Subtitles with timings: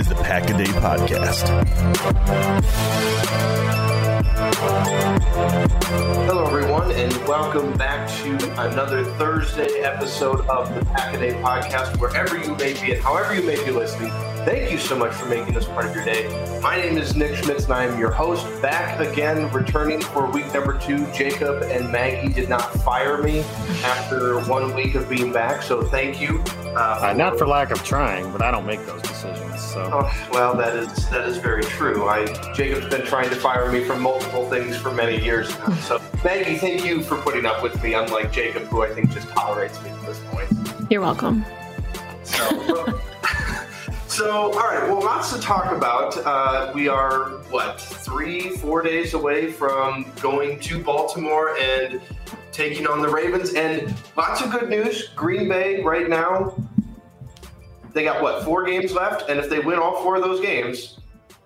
[0.00, 1.50] Is the Pack a Day Podcast.
[5.90, 11.98] Hello, everyone, and welcome back to another Thursday episode of the Pack a Day Podcast,
[11.98, 14.12] wherever you may be and however you may be listening.
[14.44, 16.28] Thank you so much for making this part of your day.
[16.62, 18.46] My name is Nick Schmitz, and I am your host.
[18.62, 21.12] Back again, returning for week number two.
[21.12, 23.40] Jacob and Maggie did not fire me
[23.82, 26.38] after one week of being back, so thank you.
[26.76, 29.60] Uh, for, uh, not for lack of trying, but I don't make those decisions.
[29.60, 32.08] So, oh, well, that is that is very true.
[32.08, 35.76] I Jacob's been trying to fire me from multiple things for many years now.
[35.80, 37.94] So, Maggie, thank you for putting up with me.
[37.94, 40.90] Unlike Jacob, who I think just tolerates me at this point.
[40.90, 41.44] You're welcome.
[42.24, 43.00] So.
[44.10, 46.14] So, all right, well, lots to talk about.
[46.26, 52.02] Uh, we are, what, three, four days away from going to Baltimore and
[52.52, 53.54] taking on the Ravens.
[53.54, 55.08] And lots of good news.
[55.16, 56.54] Green Bay, right now,
[57.94, 59.30] they got, what, four games left?
[59.30, 60.99] And if they win all four of those games,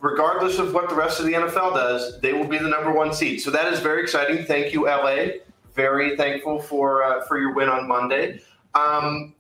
[0.05, 3.13] regardless of what the rest of the NFL does, they will be the number one
[3.15, 3.41] seed.
[3.41, 4.45] So that is very exciting.
[4.45, 5.41] Thank you, LA.
[5.75, 8.41] Very thankful for uh, for your win on Monday.
[8.75, 9.35] Um,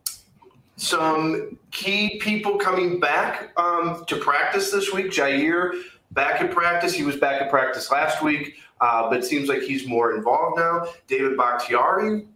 [0.77, 5.07] some key people coming back um, to practice this week.
[5.07, 5.83] Jaire
[6.13, 6.95] back in practice.
[6.95, 10.59] He was back in practice last week, uh, but it seems like he's more involved
[10.59, 10.87] now.
[11.07, 12.27] David Bakhtiari.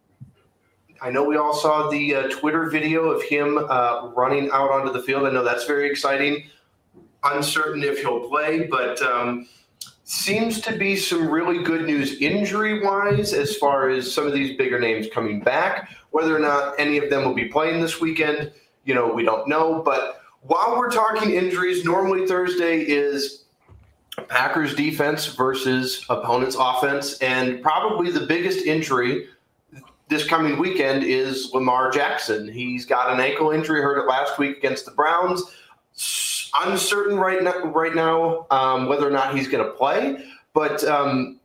[1.01, 4.93] I know we all saw the uh, Twitter video of him uh, running out onto
[4.93, 5.27] the field.
[5.27, 6.51] I know that's very exciting.
[7.33, 9.47] Uncertain if he'll play, but um,
[10.05, 14.57] seems to be some really good news injury wise as far as some of these
[14.57, 15.91] bigger names coming back.
[16.11, 18.51] Whether or not any of them will be playing this weekend,
[18.85, 19.83] you know, we don't know.
[19.83, 23.45] But while we're talking injuries, normally Thursday is
[24.29, 27.19] Packers defense versus opponent's offense.
[27.19, 29.27] And probably the biggest injury
[30.09, 32.51] this coming weekend is Lamar Jackson.
[32.51, 35.43] He's got an ankle injury, heard it last week against the Browns
[36.55, 40.25] uncertain right now, right now um, whether or not he's going to play.
[40.55, 41.41] But um,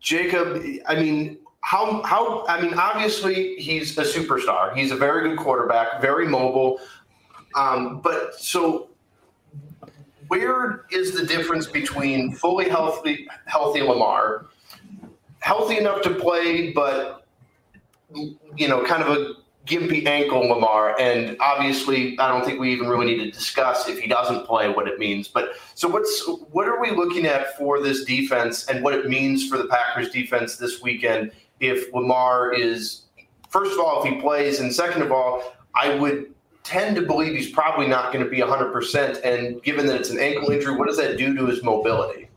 [0.00, 4.74] Jacob, I mean, how how I mean, obviously he's a superstar.
[4.74, 6.80] He's a very good quarterback, very mobile.
[7.54, 8.88] Um, but so,
[10.28, 14.46] where is the difference between fully healthy healthy Lamar,
[15.40, 17.26] healthy enough to play, but
[18.56, 19.34] you know, kind of a
[19.68, 23.98] gimpy ankle Lamar, and obviously, I don't think we even really need to discuss if
[23.98, 25.28] he doesn't play what it means.
[25.28, 29.48] But so, what's what are we looking at for this defense, and what it means
[29.48, 33.02] for the Packers defense this weekend if Lamar is
[33.50, 36.32] first of all if he plays, and second of all, I would
[36.64, 39.24] tend to believe he's probably not going to be 100%.
[39.24, 42.28] And given that it's an ankle injury, what does that do to his mobility?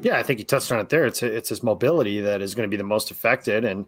[0.00, 1.06] Yeah, I think you touched on it there.
[1.06, 3.86] It's it's his mobility that is going to be the most affected, and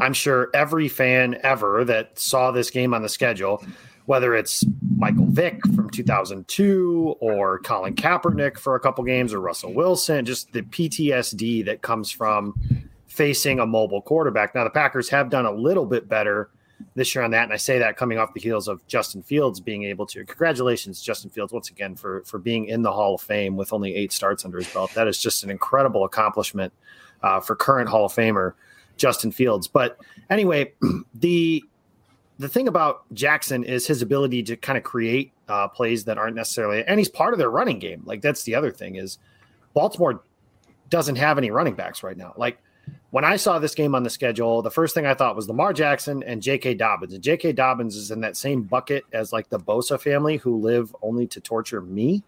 [0.00, 3.64] I'm sure every fan ever that saw this game on the schedule,
[4.06, 4.64] whether it's
[4.96, 10.52] Michael Vick from 2002 or Colin Kaepernick for a couple games or Russell Wilson, just
[10.52, 12.54] the PTSD that comes from
[13.06, 14.54] facing a mobile quarterback.
[14.54, 16.50] Now, the Packers have done a little bit better
[16.94, 17.44] this year on that.
[17.44, 20.24] And I say that coming off the heels of Justin Fields being able to.
[20.24, 23.94] Congratulations, Justin Fields, once again, for, for being in the Hall of Fame with only
[23.94, 24.92] eight starts under his belt.
[24.94, 26.72] That is just an incredible accomplishment
[27.22, 28.54] uh, for current Hall of Famer
[29.00, 29.66] Justin Fields.
[29.66, 29.98] But
[30.28, 30.72] anyway,
[31.14, 31.64] the
[32.38, 36.36] the thing about Jackson is his ability to kind of create uh, plays that aren't
[36.36, 38.02] necessarily, and he's part of their running game.
[38.04, 39.18] Like that's the other thing is
[39.74, 40.22] Baltimore
[40.88, 42.34] doesn't have any running backs right now.
[42.36, 42.58] Like
[43.10, 45.72] when I saw this game on the schedule, the first thing I thought was Lamar
[45.72, 46.74] Jackson and J.K.
[46.74, 47.12] Dobbins.
[47.12, 47.52] And J.K.
[47.52, 51.40] Dobbins is in that same bucket as like the Bosa family who live only to
[51.40, 52.22] torture me.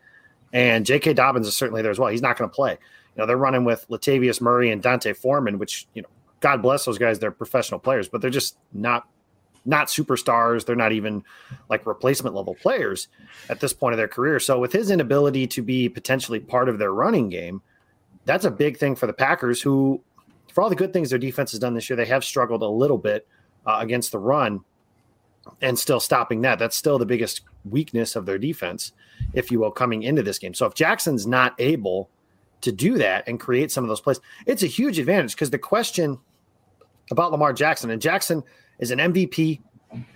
[0.52, 1.14] And J.K.
[1.14, 2.10] Dobbins is certainly there as well.
[2.10, 2.72] He's not going to play.
[2.72, 6.08] You know, they're running with Latavius Murray and Dante Foreman, which, you know,
[6.42, 7.18] God bless those guys.
[7.18, 9.08] They're professional players, but they're just not
[9.64, 10.66] not superstars.
[10.66, 11.22] They're not even
[11.70, 13.06] like replacement level players
[13.48, 14.40] at this point of their career.
[14.40, 17.62] So with his inability to be potentially part of their running game,
[18.24, 20.02] that's a big thing for the Packers, who
[20.52, 22.68] for all the good things their defense has done this year, they have struggled a
[22.68, 23.26] little bit
[23.64, 24.60] uh, against the run
[25.60, 26.58] and still stopping that.
[26.58, 28.92] That's still the biggest weakness of their defense,
[29.32, 30.54] if you will, coming into this game.
[30.54, 32.10] So if Jackson's not able
[32.62, 35.58] to do that and create some of those plays, it's a huge advantage because the
[35.58, 36.18] question
[37.10, 38.42] about Lamar Jackson and Jackson
[38.78, 39.60] is an MVP.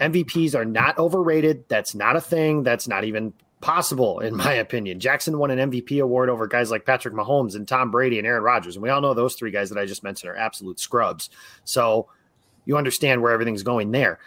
[0.01, 1.65] MVPs are not overrated.
[1.69, 2.63] That's not a thing.
[2.63, 5.01] That's not even possible, in my opinion.
[5.01, 8.43] Jackson won an MVP award over guys like Patrick Mahomes and Tom Brady and Aaron
[8.43, 8.77] Rodgers.
[8.77, 11.31] And we all know those three guys that I just mentioned are absolute scrubs.
[11.65, 12.09] So
[12.65, 14.19] you understand where everything's going there.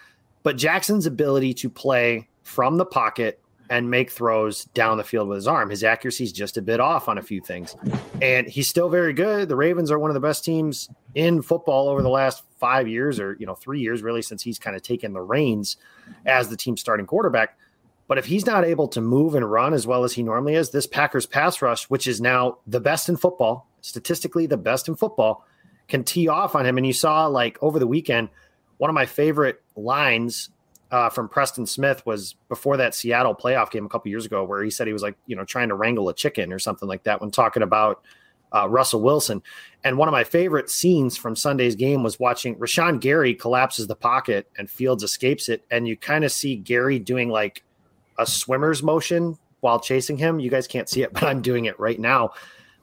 [0.43, 5.37] But Jackson's ability to play from the pocket and make throws down the field with
[5.37, 7.75] his arm, his accuracy is just a bit off on a few things.
[8.21, 9.47] And he's still very good.
[9.47, 13.19] The Ravens are one of the best teams in football over the last five years
[13.19, 15.77] or, you know, three years really since he's kind of taken the reins
[16.25, 17.55] as the team's starting quarterback
[18.09, 20.71] but if he's not able to move and run as well as he normally is,
[20.71, 24.95] this Packers pass rush, which is now the best in football, statistically the best in
[24.95, 25.45] football,
[25.87, 26.77] can tee off on him.
[26.77, 28.29] And you saw like over the weekend,
[28.77, 30.49] one of my favorite lines
[30.91, 34.63] uh, from Preston Smith was before that Seattle playoff game a couple years ago, where
[34.63, 37.03] he said he was like, you know, trying to wrangle a chicken or something like
[37.03, 38.03] that when talking about
[38.55, 39.43] uh, Russell Wilson.
[39.83, 43.95] And one of my favorite scenes from Sunday's game was watching Rashan Gary collapses the
[43.95, 45.63] pocket and Fields escapes it.
[45.69, 47.63] And you kind of see Gary doing like
[48.17, 50.39] a swimmer's motion while chasing him.
[50.39, 52.31] You guys can't see it, but I'm doing it right now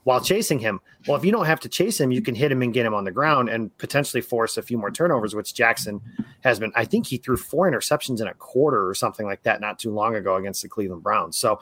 [0.07, 0.81] while chasing him.
[1.09, 2.95] Well, if you don't have to chase him, you can hit him and get him
[2.95, 6.01] on the ground and potentially force a few more turnovers, which Jackson
[6.45, 6.71] has been.
[6.77, 9.91] I think he threw four interceptions in a quarter or something like that not too
[9.91, 11.37] long ago against the Cleveland Browns.
[11.37, 11.59] So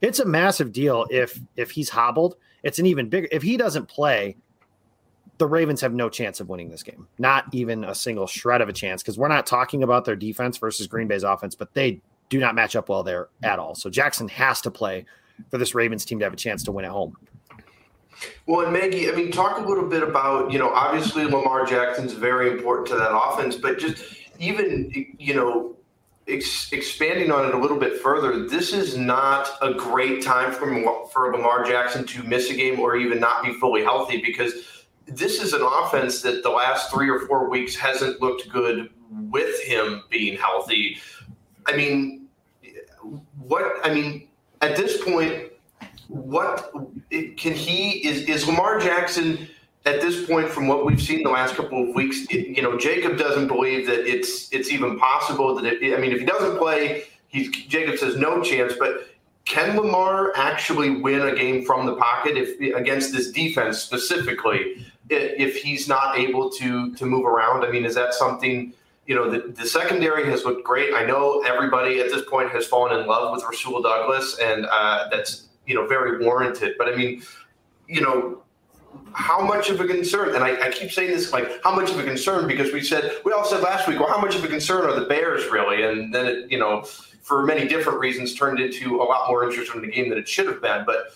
[0.00, 2.36] it's a massive deal if if he's hobbled.
[2.62, 4.38] It's an even bigger if he doesn't play.
[5.36, 8.70] The Ravens have no chance of winning this game, not even a single shred of
[8.70, 12.00] a chance, because we're not talking about their defense versus Green Bay's offense, but they
[12.30, 13.74] do not match up well there at all.
[13.74, 15.04] So Jackson has to play
[15.50, 17.18] for this Ravens team to have a chance to win at home.
[18.46, 22.12] Well, and Maggie, I mean, talk a little bit about, you know, obviously Lamar Jackson's
[22.12, 24.02] very important to that offense, but just
[24.38, 25.76] even, you know,
[26.28, 31.08] ex- expanding on it a little bit further, this is not a great time for,
[31.08, 35.42] for Lamar Jackson to miss a game or even not be fully healthy because this
[35.42, 40.02] is an offense that the last three or four weeks hasn't looked good with him
[40.10, 40.98] being healthy.
[41.66, 42.28] I mean,
[43.38, 44.28] what I mean
[44.60, 45.51] at this point,
[46.12, 46.72] what
[47.10, 49.48] can he is is Lamar Jackson
[49.84, 52.24] at this point from what we've seen the last couple of weeks?
[52.30, 56.12] It, you know, Jacob doesn't believe that it's it's even possible that it, I mean,
[56.12, 59.08] if he doesn't play, he's Jacob says no chance, but.
[59.44, 65.56] Can Lamar actually win a game from the pocket if against this defense specifically if
[65.56, 67.64] he's not able to to move around?
[67.64, 68.72] I mean, is that something
[69.06, 70.94] you know, the, the secondary has looked great.
[70.94, 75.08] I know everybody at this point has fallen in love with Rasul Douglas, and uh,
[75.10, 76.74] that's, you know, very warranted.
[76.76, 77.22] But I mean,
[77.88, 78.42] you know,
[79.14, 81.98] how much of a concern, and I, I, keep saying this, like, how much of
[81.98, 84.48] a concern, because we said, we all said last week, well, how much of a
[84.48, 85.82] concern are the Bears really?
[85.82, 86.82] And then it, you know,
[87.22, 90.28] for many different reasons, turned into a lot more interest in the game than it
[90.28, 90.84] should have been.
[90.84, 91.14] But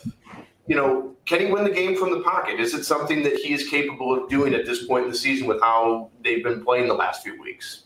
[0.67, 2.59] you know, can he win the game from the pocket?
[2.59, 5.47] Is it something that he is capable of doing at this point in the season
[5.47, 7.85] with how they've been playing the last few weeks?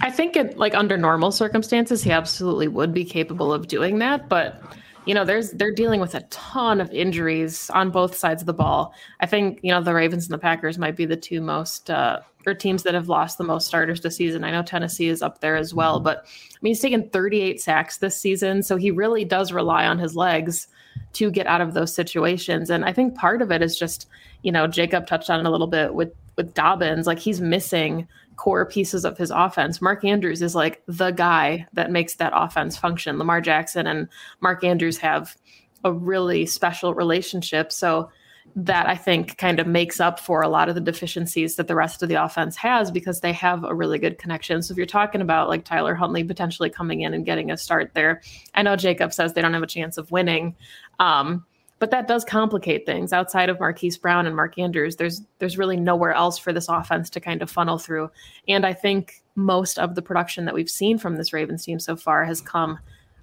[0.00, 4.28] I think it like under normal circumstances, he absolutely would be capable of doing that.
[4.28, 4.62] But
[5.04, 8.54] you know, there's they're dealing with a ton of injuries on both sides of the
[8.54, 8.94] ball.
[9.20, 12.20] I think you know the Ravens and the Packers might be the two most uh,
[12.46, 14.44] or teams that have lost the most starters this season.
[14.44, 17.98] I know Tennessee is up there as well, but I mean he's taken 38 sacks
[17.98, 20.68] this season, so he really does rely on his legs
[21.14, 22.70] to get out of those situations.
[22.70, 24.08] And I think part of it is just,
[24.42, 28.08] you know, Jacob touched on it a little bit with with Dobbins, like he's missing
[28.36, 29.80] core pieces of his offense.
[29.80, 33.18] Mark Andrews is like the guy that makes that offense function.
[33.18, 34.08] Lamar Jackson and
[34.40, 35.36] Mark Andrews have
[35.84, 37.72] a really special relationship.
[37.72, 38.10] So
[38.54, 41.74] that I think kind of makes up for a lot of the deficiencies that the
[41.74, 44.62] rest of the offense has because they have a really good connection.
[44.62, 47.92] So if you're talking about like Tyler Huntley potentially coming in and getting a start
[47.94, 48.20] there,
[48.54, 50.56] I know Jacob says they don't have a chance of winning.
[50.98, 51.46] Um,
[51.82, 54.94] but that does complicate things outside of Marquise Brown and Mark Andrews.
[54.94, 58.08] There's there's really nowhere else for this offense to kind of funnel through.
[58.46, 61.96] And I think most of the production that we've seen from this Ravens team so
[61.96, 62.78] far has come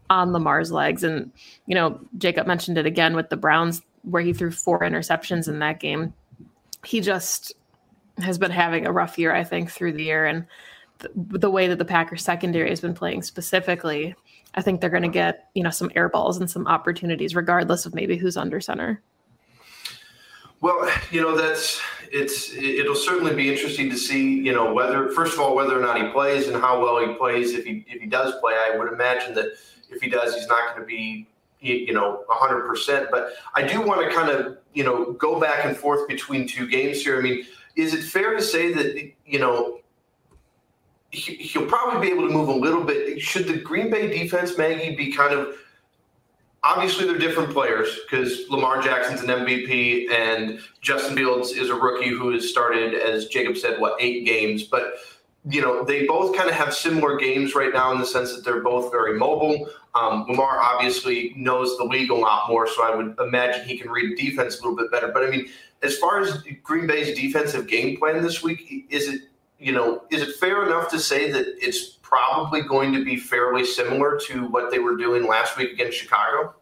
[0.09, 1.05] on Lamar's legs.
[1.05, 1.31] And,
[1.67, 5.59] you know, Jacob mentioned it again with the Browns where he threw four interceptions in
[5.59, 6.13] that game.
[6.83, 7.53] He just
[8.17, 10.45] has been having a rough year, I think, through the year, and
[10.97, 14.15] the, the way that the Packers secondary has been playing specifically,
[14.55, 17.85] I think they're going to get you know some air balls and some opportunities, regardless
[17.85, 19.01] of maybe who's under center.
[20.61, 21.79] Well, you know that's
[22.11, 25.81] it's it'll certainly be interesting to see you know whether first of all whether or
[25.81, 27.53] not he plays and how well he plays.
[27.53, 29.53] If he if he does play, I would imagine that
[29.89, 31.27] if he does, he's not going to be
[31.61, 33.07] you know 100%.
[33.11, 36.67] But I do want to kind of you know go back and forth between two
[36.67, 37.17] games here.
[37.17, 39.79] I mean, is it fair to say that you know
[41.11, 43.21] he'll probably be able to move a little bit?
[43.21, 45.55] Should the Green Bay defense, Maggie, be kind of
[46.63, 52.09] obviously they're different players because Lamar Jackson's an MVP and Justin Fields is a rookie
[52.09, 54.63] who has started, as Jacob said, what eight games.
[54.63, 54.95] But
[55.49, 58.43] you know they both kind of have similar games right now in the sense that
[58.43, 59.69] they're both very mobile.
[59.95, 63.89] Um, Lamar obviously knows the league a lot more, so I would imagine he can
[63.89, 65.07] read defense a little bit better.
[65.07, 65.49] But I mean,
[65.81, 69.21] as far as Green Bay's defensive game plan this week, is it
[69.59, 73.63] you know is it fair enough to say that it's probably going to be fairly
[73.63, 76.55] similar to what they were doing last week against Chicago.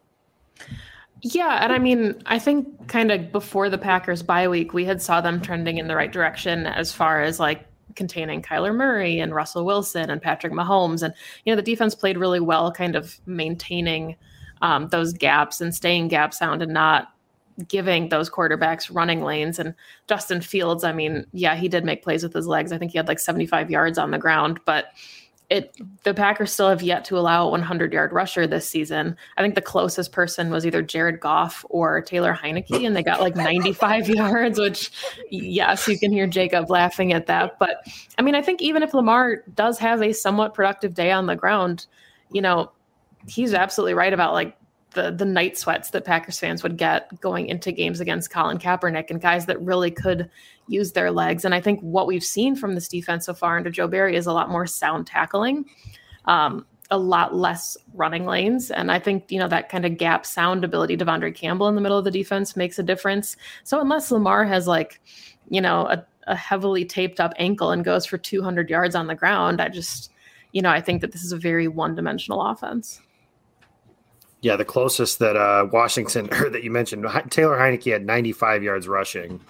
[1.22, 5.00] Yeah, and I mean, I think kind of before the Packers bye week, we had
[5.00, 9.34] saw them trending in the right direction as far as like containing Kyler Murray and
[9.34, 11.14] Russell Wilson and Patrick Mahomes, and
[11.44, 14.16] you know the defense played really well, kind of maintaining
[14.60, 17.12] um, those gaps and staying gap sound and not
[17.66, 19.58] giving those quarterbacks running lanes.
[19.58, 19.74] And
[20.06, 22.72] Justin Fields, I mean, yeah, he did make plays with his legs.
[22.72, 24.92] I think he had like 75 yards on the ground, but
[25.50, 29.16] it the Packers still have yet to allow a 100 yard rusher this season.
[29.36, 33.20] I think the closest person was either Jared Goff or Taylor Heinicke, and they got
[33.20, 34.58] like 95 yards.
[34.58, 34.90] Which,
[35.30, 37.58] yes, you can hear Jacob laughing at that.
[37.58, 37.78] But
[38.18, 41.36] I mean, I think even if Lamar does have a somewhat productive day on the
[41.36, 41.86] ground,
[42.30, 42.70] you know,
[43.26, 44.54] he's absolutely right about like
[44.92, 49.10] the the night sweats that Packers fans would get going into games against Colin Kaepernick
[49.10, 50.30] and guys that really could
[50.66, 51.44] use their legs.
[51.44, 54.26] And I think what we've seen from this defense so far under Joe Barry is
[54.26, 55.64] a lot more sound tackling,
[56.26, 58.70] um, a lot less running lanes.
[58.70, 61.80] And I think, you know, that kind of gap sound ability, De'Vondre Campbell in the
[61.80, 63.36] middle of the defense makes a difference.
[63.64, 65.00] So unless Lamar has like,
[65.50, 69.14] you know, a, a heavily taped up ankle and goes for 200 yards on the
[69.14, 70.10] ground, I just,
[70.52, 73.00] you know, I think that this is a very one dimensional offense.
[74.40, 78.88] Yeah, the closest that uh, Washington or that you mentioned, Taylor Heinicke had 95 yards
[78.88, 79.40] rushing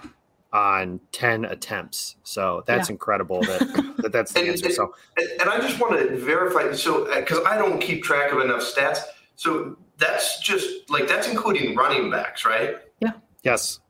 [0.52, 2.16] on 10 attempts.
[2.22, 2.94] So that's yeah.
[2.94, 4.70] incredible that, that that's the and, answer.
[4.70, 6.72] So, and, and, I just want to verify.
[6.72, 9.00] So, because I don't keep track of enough stats.
[9.36, 12.76] So that's just like that's including running backs, right?
[13.00, 13.12] Yeah.
[13.42, 13.80] Yes.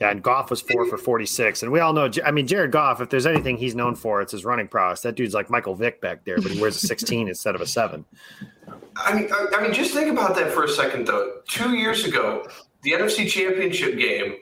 [0.00, 1.62] Yeah, and Goff was four for 46.
[1.62, 4.32] And we all know, I mean, Jared Goff, if there's anything he's known for, it's
[4.32, 5.00] his running prowess.
[5.02, 7.66] That dude's like Michael Vick back there, but he wears a 16 instead of a
[7.66, 8.04] seven.
[8.96, 11.40] I mean, I, I mean, just think about that for a second, though.
[11.48, 12.48] Two years ago,
[12.82, 14.36] the NFC Championship game,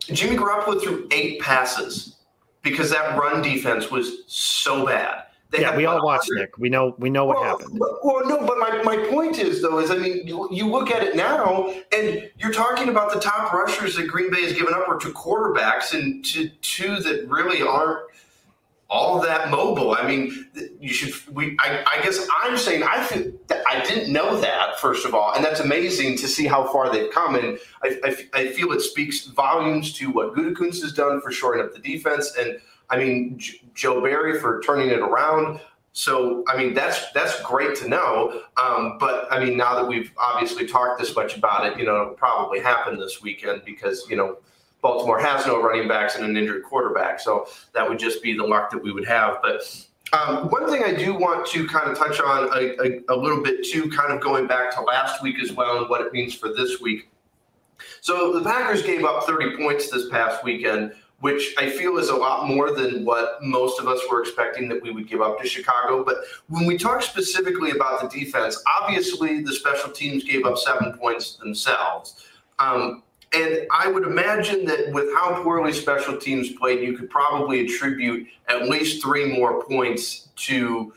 [0.00, 2.16] Jimmy Garoppolo threw eight passes
[2.62, 5.25] because that run defense was so bad.
[5.50, 6.58] They yeah, we all watched Nick.
[6.58, 7.78] We know we know what well, happened.
[7.78, 11.04] Well, no, but my, my point is though is I mean you, you, look at
[11.04, 14.88] it now and you're talking about the top rushers that Green Bay has given up
[14.88, 18.00] are to quarterbacks and to two that really aren't
[18.88, 19.94] all that mobile.
[19.94, 20.48] I mean,
[20.80, 21.14] you should.
[21.34, 21.56] We.
[21.60, 23.32] I, I guess I'm saying I feel,
[23.68, 27.10] I didn't know that first of all, and that's amazing to see how far they've
[27.10, 27.34] come.
[27.34, 31.64] And I, I, I feel it speaks volumes to what Gutekunst has done for shoring
[31.64, 32.58] up the defense, and
[32.90, 35.60] I mean J- Joe Barry for turning it around.
[35.92, 38.42] So I mean that's that's great to know.
[38.56, 42.02] Um, but I mean now that we've obviously talked this much about it, you know,
[42.02, 44.38] it'll probably happen this weekend because you know
[44.82, 47.18] Baltimore has no running backs and an injured quarterback.
[47.18, 49.38] So that would just be the luck that we would have.
[49.42, 49.62] But
[50.12, 53.42] um, one thing I do want to kind of touch on a, a, a, little
[53.42, 56.34] bit too, kind of going back to last week as well and what it means
[56.34, 57.08] for this week.
[58.00, 60.94] So the Packers gave up 30 points this past weekend,
[61.26, 64.80] which I feel is a lot more than what most of us were expecting that
[64.80, 66.04] we would give up to Chicago.
[66.04, 70.92] But when we talk specifically about the defense, obviously the special teams gave up seven
[70.92, 72.24] points themselves.
[72.60, 73.02] Um,
[73.32, 78.28] and I would imagine that with how poorly special teams played, you could probably attribute
[78.48, 80.92] at least three more points to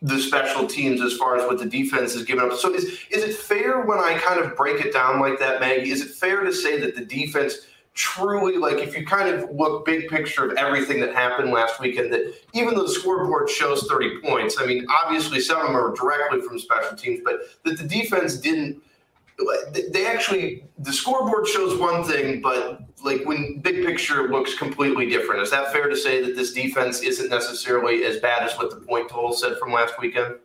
[0.00, 2.56] the special teams as far as what the defense has given up.
[2.56, 5.90] So is is it fair when I kind of break it down like that, Maggie?
[5.90, 9.84] Is it fair to say that the defense truly like if you kind of look
[9.84, 14.20] big picture of everything that happened last weekend that even though the scoreboard shows 30
[14.22, 17.86] points, I mean obviously some of them are directly from special teams, but that the
[17.86, 18.82] defense didn't
[19.90, 25.42] they actually the scoreboard shows one thing, but like when big picture looks completely different.
[25.42, 28.76] Is that fair to say that this defense isn't necessarily as bad as what the
[28.76, 30.36] point total said from last weekend?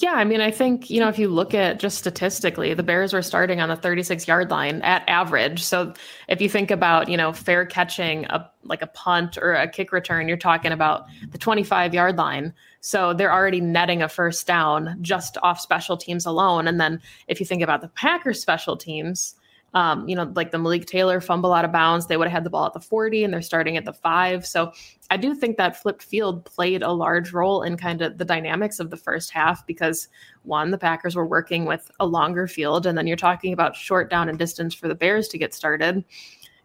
[0.00, 3.12] Yeah, I mean, I think, you know, if you look at just statistically, the Bears
[3.12, 5.62] were starting on the 36 yard line at average.
[5.62, 5.92] So
[6.26, 9.92] if you think about, you know, fair catching a like a punt or a kick
[9.92, 12.54] return, you're talking about the 25 yard line.
[12.80, 16.66] So they're already netting a first down just off special teams alone.
[16.66, 19.34] And then if you think about the Packers special teams,
[19.74, 22.44] um, you know, like the Malik Taylor fumble out of bounds, they would have had
[22.44, 24.44] the ball at the 40 and they're starting at the five.
[24.44, 24.72] So
[25.10, 28.80] I do think that flipped field played a large role in kind of the dynamics
[28.80, 30.08] of the first half because
[30.42, 34.10] one, the Packers were working with a longer field, and then you're talking about short
[34.10, 36.04] down and distance for the Bears to get started.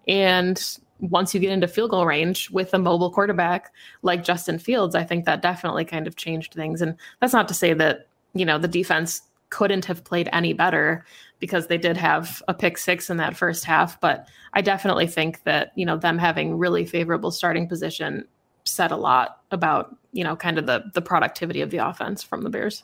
[0.07, 0.61] And
[0.99, 3.71] once you get into field goal range with a mobile quarterback
[4.01, 6.81] like Justin Fields, I think that definitely kind of changed things.
[6.81, 11.05] And that's not to say that, you know, the defense couldn't have played any better
[11.39, 13.99] because they did have a pick six in that first half.
[13.99, 18.25] But I definitely think that, you know, them having really favorable starting position
[18.63, 22.41] said a lot about, you know, kind of the the productivity of the offense from
[22.41, 22.83] the Bears.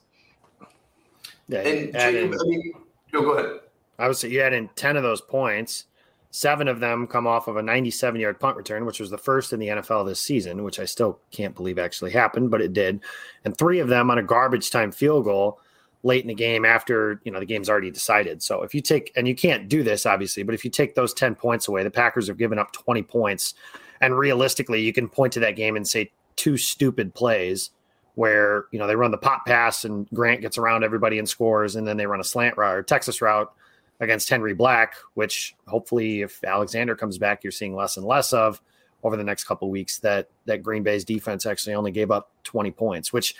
[1.47, 2.73] Yeah, and Jacob, I mean,
[3.13, 3.59] no, go ahead.
[3.99, 5.85] I would say you had in 10 of those points,
[6.31, 9.53] seven of them come off of a 97 yard punt return, which was the first
[9.53, 13.01] in the NFL this season, which I still can't believe actually happened, but it did.
[13.45, 15.59] And three of them on a garbage time field goal
[16.03, 18.41] late in the game after you know the game's already decided.
[18.41, 21.13] So if you take and you can't do this obviously, but if you take those
[21.13, 23.53] 10 points away, the Packers have given up 20 points.
[23.99, 27.69] And realistically, you can point to that game and say two stupid plays
[28.15, 31.75] where you know they run the pop pass and Grant gets around everybody and scores,
[31.75, 33.53] and then they run a slant route or Texas route
[33.99, 38.59] against Henry Black, which hopefully if Alexander comes back, you're seeing less and less of
[39.03, 39.99] over the next couple weeks.
[39.99, 43.35] That that Green Bay's defense actually only gave up 20 points, which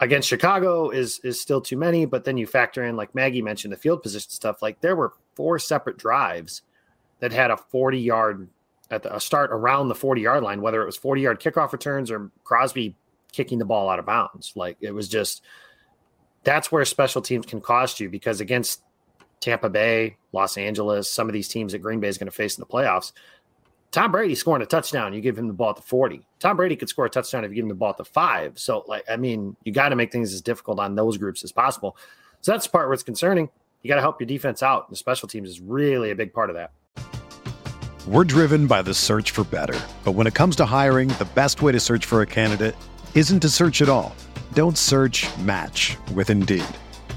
[0.00, 2.04] against Chicago is is still too many.
[2.04, 4.62] But then you factor in, like Maggie mentioned, the field position stuff.
[4.62, 6.62] Like there were four separate drives
[7.20, 8.48] that had a 40 yard
[8.90, 11.72] at the a start around the 40 yard line, whether it was 40 yard kickoff
[11.72, 12.94] returns or Crosby
[13.32, 14.52] kicking the ball out of bounds.
[14.56, 15.42] Like it was just
[16.44, 18.82] that's where special teams can cost you because against
[19.40, 22.56] Tampa Bay, Los Angeles, some of these teams that Green Bay is going to face
[22.56, 23.12] in the playoffs,
[23.90, 26.22] Tom Brady scoring a touchdown, you give him the ball at the 40.
[26.40, 28.58] Tom Brady could score a touchdown if you give him the ball at the five.
[28.58, 31.52] So, like, I mean, you got to make things as difficult on those groups as
[31.52, 31.96] possible.
[32.42, 33.48] So that's the part where it's concerning.
[33.82, 34.90] You got to help your defense out.
[34.90, 36.72] The special teams is really a big part of that.
[38.06, 39.78] We're driven by the search for better.
[40.04, 42.74] But when it comes to hiring, the best way to search for a candidate
[43.14, 44.14] isn't to search at all.
[44.52, 46.64] Don't search match with Indeed.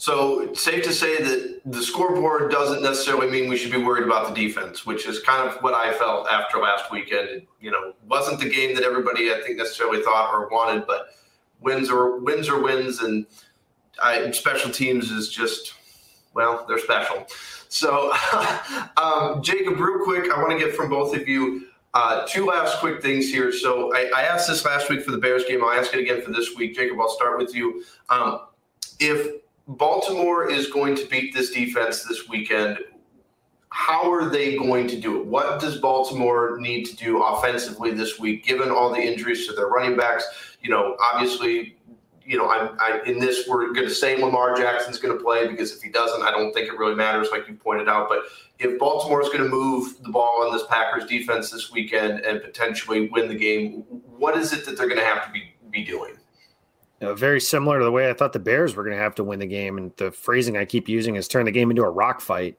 [0.00, 4.34] So safe to say that the scoreboard doesn't necessarily mean we should be worried about
[4.34, 7.42] the defense, which is kind of what I felt after last weekend.
[7.60, 11.08] You know, wasn't the game that everybody I think necessarily thought or wanted, but
[11.60, 13.26] wins or wins or wins, and
[14.02, 15.74] I, special teams is just
[16.32, 17.26] well, they're special.
[17.68, 18.10] So,
[18.96, 22.78] um, Jacob, real quick, I want to get from both of you uh, two last
[22.78, 23.52] quick things here.
[23.52, 25.62] So I, I, asked this last week for the Bears game.
[25.62, 26.74] I'll ask it again for this week.
[26.74, 27.84] Jacob, I'll start with you.
[28.08, 28.40] Um,
[28.98, 29.39] if
[29.76, 32.78] Baltimore is going to beat this defense this weekend.
[33.68, 35.26] How are they going to do it?
[35.26, 39.68] What does Baltimore need to do offensively this week, given all the injuries to their
[39.68, 40.24] running backs?
[40.60, 41.76] You know, obviously,
[42.24, 43.46] you know, I'm I, in this.
[43.46, 46.52] We're going to say Lamar Jackson's going to play because if he doesn't, I don't
[46.52, 48.08] think it really matters, like you pointed out.
[48.08, 48.22] But
[48.58, 52.42] if Baltimore is going to move the ball on this Packers defense this weekend and
[52.42, 53.84] potentially win the game,
[54.16, 56.14] what is it that they're going to have to be be doing?
[57.00, 59.24] Know, very similar to the way I thought the Bears were going to have to
[59.24, 59.78] win the game.
[59.78, 62.58] And the phrasing I keep using is turn the game into a rock fight.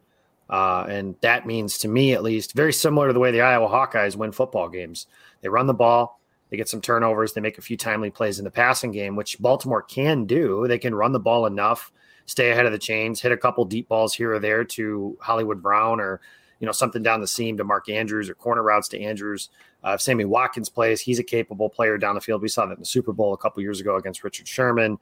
[0.49, 3.69] Uh, and that means, to me at least, very similar to the way the Iowa
[3.69, 5.07] Hawkeyes win football games.
[5.41, 8.43] They run the ball, they get some turnovers, they make a few timely plays in
[8.43, 10.67] the passing game, which Baltimore can do.
[10.67, 11.93] They can run the ball enough,
[12.25, 15.61] stay ahead of the chains, hit a couple deep balls here or there to Hollywood
[15.61, 16.19] Brown or
[16.59, 19.49] you know something down the seam to Mark Andrews or corner routes to Andrews.
[19.83, 22.41] Uh, if Sammy Watkins plays, he's a capable player down the field.
[22.41, 24.99] We saw that in the Super Bowl a couple years ago against Richard Sherman.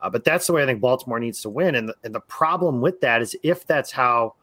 [0.00, 1.74] Uh, but that's the way I think Baltimore needs to win.
[1.74, 4.34] And the, and the problem with that is if that's how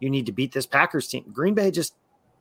[0.00, 1.24] you need to beat this Packers team.
[1.32, 1.94] Green Bay just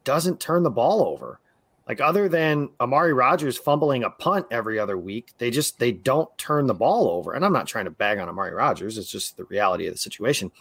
[0.04, 1.40] doesn't turn the ball over.
[1.88, 6.36] Like other than Amari Rodgers fumbling a punt every other week, they just they don't
[6.38, 7.34] turn the ball over.
[7.34, 10.00] And I'm not trying to bag on Amari Rodgers; it's just the reality of the
[10.00, 10.52] situation.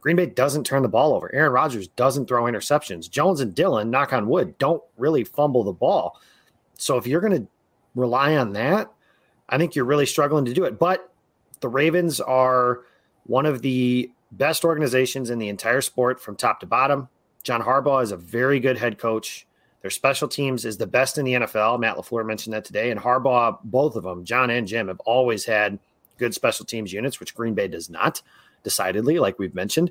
[0.00, 1.32] Green Bay doesn't turn the ball over.
[1.34, 3.10] Aaron Rodgers doesn't throw interceptions.
[3.10, 6.20] Jones and Dillon, knock on wood, don't really fumble the ball.
[6.74, 7.48] So if you're going to
[7.94, 8.90] rely on that,
[9.48, 10.78] I think you're really struggling to do it.
[10.78, 11.12] But
[11.60, 12.80] the Ravens are
[13.24, 17.08] one of the best organizations in the entire sport from top to bottom.
[17.42, 19.46] John Harbaugh is a very good head coach.
[19.82, 21.80] Their special teams is the best in the NFL.
[21.80, 22.90] Matt LaFleur mentioned that today.
[22.90, 25.78] And Harbaugh, both of them, John and Jim, have always had
[26.18, 28.22] good special teams units, which Green Bay does not,
[28.62, 29.90] decidedly, like we've mentioned.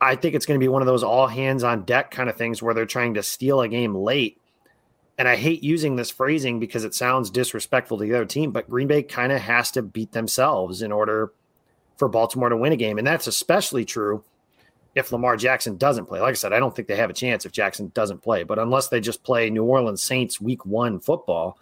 [0.00, 2.36] I think it's going to be one of those all hands on deck kind of
[2.36, 4.40] things where they're trying to steal a game late.
[5.16, 8.68] And I hate using this phrasing because it sounds disrespectful to the other team, but
[8.68, 11.32] Green Bay kind of has to beat themselves in order–
[11.96, 12.98] for Baltimore to win a game.
[12.98, 14.24] And that's especially true
[14.94, 16.20] if Lamar Jackson doesn't play.
[16.20, 18.42] Like I said, I don't think they have a chance if Jackson doesn't play.
[18.44, 21.58] But unless they just play New Orleans Saints week one football,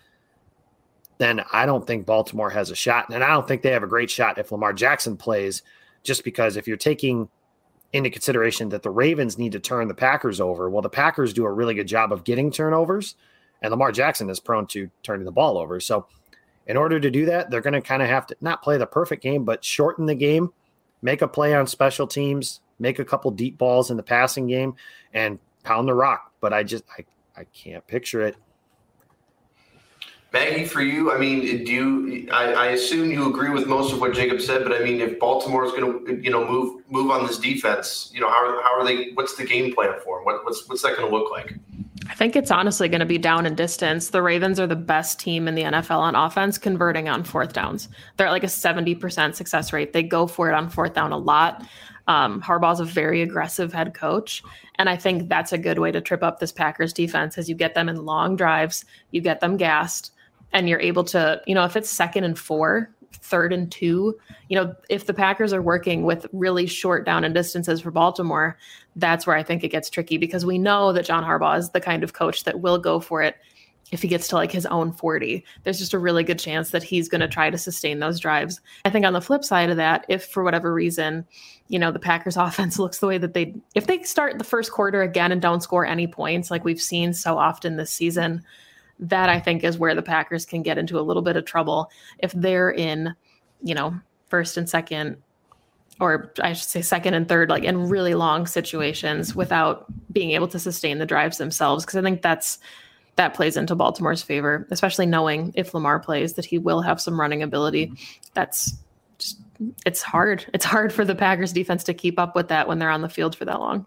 [1.18, 3.11] then I don't think Baltimore has a shot.
[3.11, 5.62] And I don't think they have a great shot if Lamar Jackson plays,
[6.02, 7.28] just because if you're taking
[7.92, 11.44] into consideration that the Ravens need to turn the Packers over, well, the Packers do
[11.44, 13.16] a really good job of getting turnovers,
[13.60, 15.78] and Lamar Jackson is prone to turning the ball over.
[15.78, 16.06] So
[16.66, 18.86] in order to do that, they're going to kind of have to not play the
[18.86, 20.52] perfect game, but shorten the game,
[21.02, 24.74] make a play on special teams, make a couple deep balls in the passing game,
[25.12, 26.32] and pound the rock.
[26.40, 27.04] But I just I,
[27.40, 28.36] I can't picture it.
[30.32, 32.28] Maggie, for you, I mean, do you?
[32.32, 35.18] I, I, assume you agree with most of what Jacob said, but I mean, if
[35.18, 38.80] Baltimore is going to, you know, move move on this defense, you know, how, how
[38.80, 39.10] are they?
[39.10, 40.24] What's the game plan for them?
[40.24, 41.54] What, what's what's that going to look like?
[42.08, 44.10] I think it's honestly going to be down in distance.
[44.10, 47.88] The Ravens are the best team in the NFL on offense converting on fourth downs.
[48.16, 49.92] They're at like a 70% success rate.
[49.92, 51.64] They go for it on fourth down a lot.
[52.08, 54.42] Um, Harbaugh's a very aggressive head coach.
[54.76, 57.54] And I think that's a good way to trip up this Packers defense as you
[57.54, 60.12] get them in long drives, you get them gassed,
[60.52, 62.90] and you're able to, you know, if it's second and four,
[63.22, 64.18] third and two.
[64.48, 68.58] You know, if the Packers are working with really short down and distances for Baltimore,
[68.96, 71.80] that's where I think it gets tricky because we know that John Harbaugh is the
[71.80, 73.36] kind of coach that will go for it
[73.90, 75.44] if he gets to like his own 40.
[75.62, 78.60] There's just a really good chance that he's going to try to sustain those drives.
[78.84, 81.26] I think on the flip side of that, if for whatever reason,
[81.68, 84.72] you know, the Packers offense looks the way that they if they start the first
[84.72, 88.42] quarter again and don't score any points like we've seen so often this season,
[89.02, 91.90] that I think is where the Packers can get into a little bit of trouble
[92.18, 93.14] if they're in,
[93.62, 93.94] you know,
[94.28, 95.16] first and second,
[96.00, 100.48] or I should say second and third, like in really long situations without being able
[100.48, 101.84] to sustain the drives themselves.
[101.84, 102.58] Cause I think that's,
[103.16, 107.20] that plays into Baltimore's favor, especially knowing if Lamar plays that he will have some
[107.20, 107.88] running ability.
[107.88, 108.04] Mm-hmm.
[108.34, 108.74] That's
[109.18, 109.40] just,
[109.84, 110.46] it's hard.
[110.54, 113.08] It's hard for the Packers defense to keep up with that when they're on the
[113.08, 113.86] field for that long.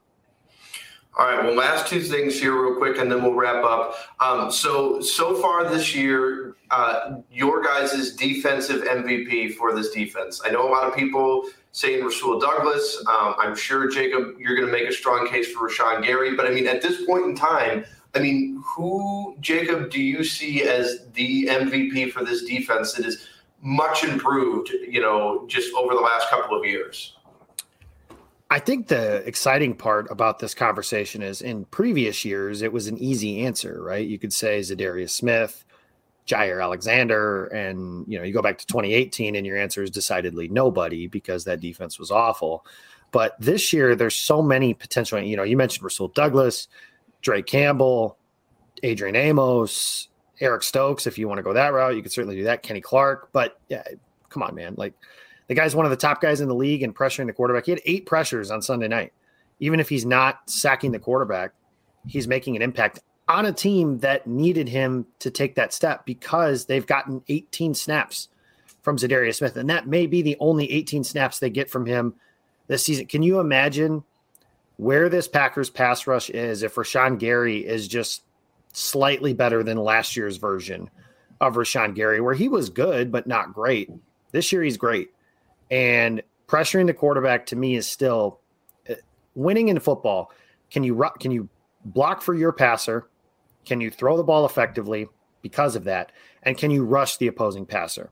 [1.18, 1.42] All right.
[1.42, 3.96] Well, last two things here, real quick, and then we'll wrap up.
[4.20, 10.42] Um, so, so far this year, uh, your guys' defensive MVP for this defense.
[10.44, 13.02] I know a lot of people saying Rasul Douglas.
[13.08, 16.36] Um, I'm sure Jacob, you're going to make a strong case for Rashan Gary.
[16.36, 20.64] But I mean, at this point in time, I mean, who, Jacob, do you see
[20.64, 23.28] as the MVP for this defense that is
[23.62, 24.70] much improved?
[24.70, 27.15] You know, just over the last couple of years.
[28.56, 32.98] I think the exciting part about this conversation is in previous years, it was an
[33.00, 34.08] easy answer, right?
[34.08, 35.66] You could say Za'Darius Smith,
[36.26, 40.48] Jaire Alexander, and you know, you go back to 2018 and your answer is decidedly
[40.48, 42.66] nobody because that defense was awful.
[43.12, 46.70] But this year, there's so many potential, you know, you mentioned Rasul Douglas,
[47.22, 48.18] Drake Campbell,
[48.84, 50.08] Adrian Amos,
[50.40, 52.64] Eric Stokes, if you want to go that route, you could certainly do that.
[52.64, 53.84] Kenny Clark, but yeah,
[54.30, 54.76] come on, man.
[54.78, 54.94] Like
[55.48, 57.66] the guy's one of the top guys in the league and pressuring the quarterback.
[57.66, 59.14] He had eight pressures on Sunday night.
[59.60, 61.54] Even if he's not sacking the quarterback,
[62.08, 66.66] he's making an impact on a team that needed him to take that step because
[66.66, 68.28] they've gotten 18 snaps
[68.82, 69.56] from Za'Darius Smith.
[69.58, 72.14] And that may be the only 18 snaps they get from him
[72.68, 73.08] this season.
[73.08, 74.04] Can you imagine
[74.78, 78.24] where this Packers pass rush is if Rashan Gary is just
[78.74, 80.90] slightly better than last year's version
[81.40, 83.90] of Rashan Gary, where he was good but not great.
[84.32, 85.10] This year he's great,
[85.70, 88.40] and pressuring the quarterback to me is still
[88.90, 88.94] uh,
[89.34, 90.32] winning in football.
[90.72, 91.50] Can you can you
[91.84, 93.08] block for your passer?
[93.66, 95.08] Can you throw the ball effectively
[95.42, 96.12] because of that?
[96.44, 98.12] And can you rush the opposing passer?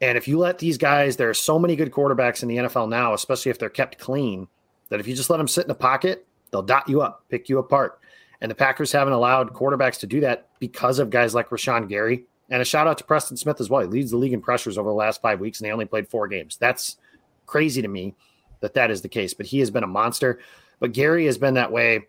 [0.00, 2.88] And if you let these guys, there are so many good quarterbacks in the NFL
[2.88, 4.48] now, especially if they're kept clean,
[4.90, 7.48] that if you just let them sit in a pocket, they'll dot you up, pick
[7.48, 7.98] you apart.
[8.40, 12.24] And the Packers haven't allowed quarterbacks to do that because of guys like Rashan Gary.
[12.50, 13.80] And a shout out to Preston Smith as well.
[13.80, 16.08] He leads the league in pressures over the last five weeks, and they only played
[16.08, 16.56] four games.
[16.56, 16.98] That's
[17.46, 18.14] crazy to me
[18.60, 19.34] that that is the case.
[19.34, 20.40] But he has been a monster.
[20.78, 22.06] But Gary has been that way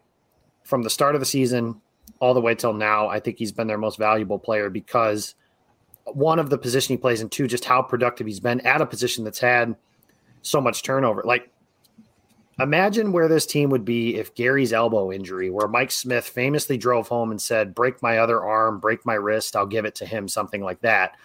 [0.64, 1.80] from the start of the season
[2.20, 3.08] all the way till now.
[3.08, 5.36] I think he's been their most valuable player because
[6.06, 8.86] one of the position he plays, and two, just how productive he's been at a
[8.86, 9.76] position that's had
[10.42, 11.24] so much turnover.
[11.24, 11.52] Like,
[12.60, 17.08] imagine where this team would be if Gary's elbow injury, where Mike Smith famously drove
[17.08, 20.28] home and said, Break my other arm, break my wrist, I'll give it to him,
[20.28, 21.16] something like that,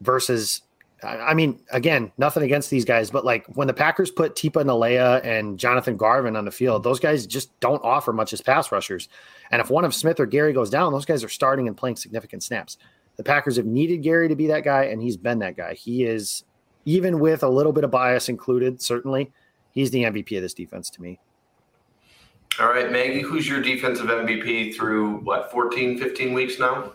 [0.00, 0.62] versus
[1.04, 5.24] I mean, again, nothing against these guys, but like when the Packers put Tipa Galeai
[5.24, 9.08] and Jonathan Garvin on the field, those guys just don't offer much as pass rushers.
[9.50, 11.96] And if one of Smith or Gary goes down, those guys are starting and playing
[11.96, 12.78] significant snaps.
[13.16, 15.74] The Packers have needed Gary to be that guy, and he's been that guy.
[15.74, 16.44] He is,
[16.84, 19.32] even with a little bit of bias included, certainly,
[19.74, 21.18] he's the MVP of this defense to me.
[22.60, 26.92] All right, Maggie, who's your defensive MVP through what, 14, 15 weeks now?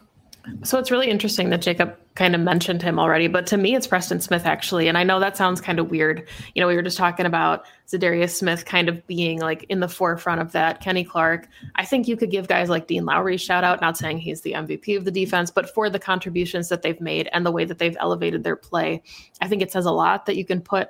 [0.64, 3.88] So it's really interesting that Jacob kind of mentioned him already, but to me, it's
[3.88, 4.88] Preston Smith actually.
[4.88, 6.28] And I know that sounds kind of weird.
[6.56, 9.88] You know, we were just talking about Za'Darius Smith kind of being like in the
[9.88, 10.82] forefront of that.
[10.82, 11.48] Kenny Clark.
[11.76, 14.54] I think you could give guys like Dean Lowry shout out, not saying he's the
[14.54, 17.78] MVP of the defense, but for the contributions that they've made and the way that
[17.78, 19.02] they've elevated their play.
[19.42, 20.90] I think it says a lot that you can put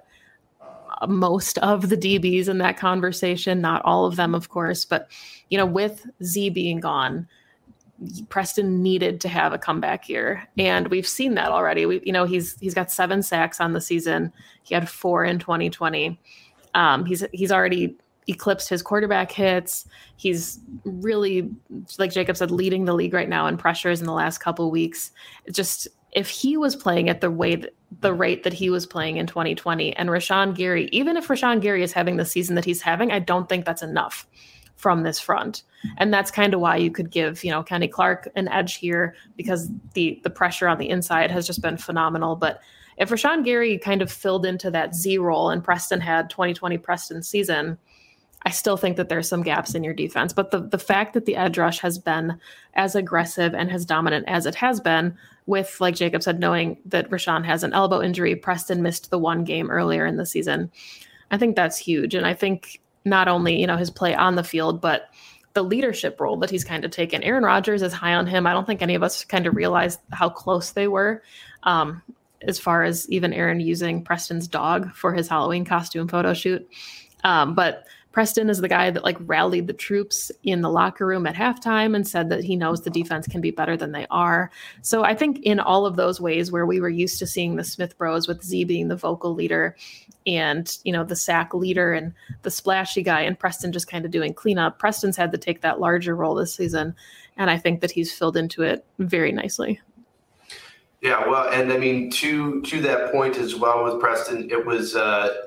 [1.08, 5.10] most of the DBs in that conversation, not all of them, of course, but
[5.50, 7.28] you know, with Z being gone
[8.30, 11.86] Preston needed to have a comeback year, and we've seen that already.
[11.86, 14.32] We, you know, he's he's got seven sacks on the season.
[14.64, 16.20] He had four in 2020.
[16.76, 19.86] Um, he's he's already eclipsed his quarterback hits.
[20.16, 21.50] He's really,
[21.98, 25.12] like Jacob said, leading the league right now in pressures in the last couple weeks.
[25.52, 29.18] Just if he was playing at the way that, the rate that he was playing
[29.18, 32.82] in 2020, and Rashan Gary, even if Rashan Gary is having the season that he's
[32.82, 34.28] having, I don't think that's enough
[34.76, 35.64] from this front.
[35.98, 39.16] And that's kind of why you could give, you know, Kenny Clark an edge here
[39.36, 42.36] because the the pressure on the inside has just been phenomenal.
[42.36, 42.62] But
[42.98, 47.24] if Rashan Gary kind of filled into that Z role and Preston had 2020 Preston
[47.24, 47.78] season,
[48.46, 50.34] I still think that there's some gaps in your defense.
[50.34, 52.40] But the the fact that the edge rush has been
[52.76, 57.10] as aggressive and as dominant as it has been, with like Jacob said, knowing that
[57.10, 60.72] Rashan has an elbow injury, Preston missed the one game earlier in the season.
[61.32, 62.16] I think that's huge.
[62.16, 65.10] And I think not only you know his play on the field, but
[65.54, 67.24] the leadership role that he's kind of taken.
[67.24, 68.48] Aaron Rodgers is high on him.
[68.48, 71.24] I don't think any of us kind of realized how close they were.
[71.64, 72.02] Um,
[72.48, 76.66] as far as even Aaron using Preston's dog for his Halloween costume photo shoot.
[77.24, 81.28] Um, but Preston is the guy that like rallied the troops in the locker room
[81.28, 84.50] at halftime and said that he knows the defense can be better than they are.
[84.82, 87.64] So I think in all of those ways where we were used to seeing the
[87.64, 89.76] Smith Bros with Z being the vocal leader
[90.26, 94.12] and you know the sack leader and the splashy guy and Preston just kind of
[94.12, 94.80] doing cleanup.
[94.80, 96.96] Preston's had to take that larger role this season,
[97.38, 99.80] and I think that he's filled into it very nicely.
[101.02, 104.96] Yeah, well, and I mean to to that point as well with Preston, it was.
[104.96, 105.46] Uh,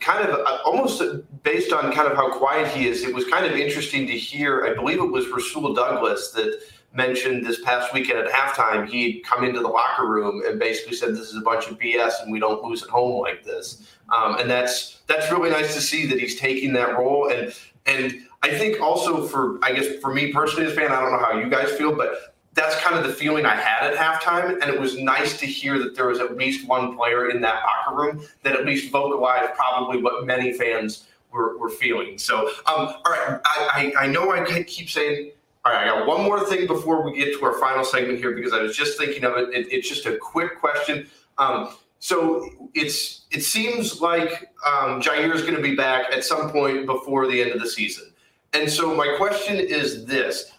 [0.00, 1.02] kind of uh, almost
[1.42, 4.66] based on kind of how quiet he is, it was kind of interesting to hear.
[4.66, 6.60] I believe it was Rasul Douglas that
[6.92, 11.10] mentioned this past weekend at halftime he'd come into the locker room and basically said
[11.10, 13.86] this is a bunch of BS and we don't lose at home like this.
[14.14, 17.52] Um, and that's that's really nice to see that he's taking that role and
[17.84, 21.12] and I think also for I guess for me personally as a fan, I don't
[21.12, 24.54] know how you guys feel, but that's kind of the feeling I had at halftime.
[24.60, 27.62] And it was nice to hear that there was at least one player in that
[27.62, 32.16] locker room that at least vocalized probably what many fans were, were feeling.
[32.16, 35.32] So, um, all right, I, I, I know I keep saying,
[35.66, 38.32] all right, I got one more thing before we get to our final segment here
[38.32, 39.50] because I was just thinking of it.
[39.50, 41.08] it it's just a quick question.
[41.36, 46.50] Um, so it's it seems like um, Jaire is going to be back at some
[46.50, 48.12] point before the end of the season.
[48.52, 50.52] And so my question is this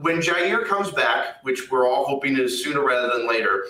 [0.00, 3.66] when Jaire comes back, which we're all hoping is sooner rather than later,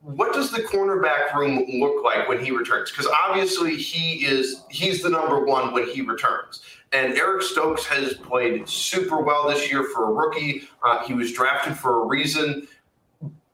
[0.00, 2.90] what does the cornerback room look like when he returns?
[2.90, 6.62] Because obviously he is he's the number one when he returns.
[6.92, 10.68] And Eric Stokes has played super well this year for a rookie.
[10.84, 12.66] Uh, he was drafted for a reason.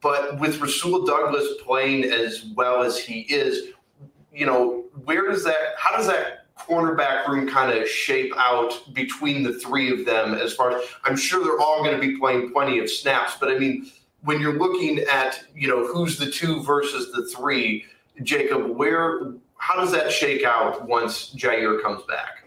[0.01, 3.73] But with Rasul Douglas playing as well as he is,
[4.33, 5.75] you know, where does that?
[5.77, 10.55] How does that cornerback room kind of shape out between the three of them as
[10.55, 13.59] far as I'm sure they're all going to be playing plenty of snaps, but I
[13.59, 13.91] mean,
[14.23, 17.85] when you're looking at, you know, who's the two versus the three,
[18.23, 22.45] Jacob, where, how does that shake out once Jaire comes back?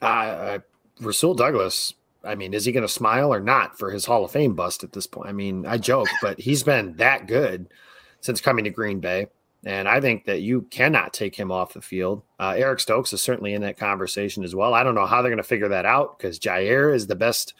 [0.00, 0.58] Uh,
[1.00, 4.30] Rasul Douglas, I mean, is he going to smile or not for his Hall of
[4.30, 5.28] Fame bust at this point?
[5.28, 7.68] I mean, I joke, but he's been that good
[8.20, 9.26] since coming to Green Bay.
[9.66, 12.22] And I think that you cannot take him off the field.
[12.38, 14.72] Uh, Eric Stokes is certainly in that conversation as well.
[14.72, 17.54] I don't know how they're going to figure that out because Jaire is the best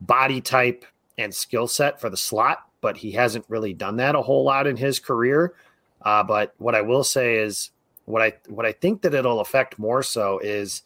[0.00, 0.84] body type
[1.18, 4.66] and skill set for the slot, but he hasn't really done that a whole lot
[4.66, 5.54] in his career.
[6.02, 7.70] Uh, but what I will say is
[8.06, 10.82] what I what I think that it'll affect more so is